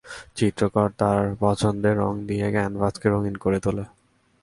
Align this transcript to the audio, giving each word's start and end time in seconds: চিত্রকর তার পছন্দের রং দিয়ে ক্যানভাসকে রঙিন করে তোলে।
চিত্রকর 0.35 0.87
তার 0.97 1.21
পছন্দের 1.39 1.95
রং 1.97 2.13
দিয়ে 2.27 2.47
ক্যানভাসকে 2.51 3.07
রঙিন 3.09 3.35
করে 3.35 3.59
তোলে। 3.59 3.83